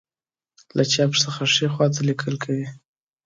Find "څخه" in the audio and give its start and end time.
1.23-1.41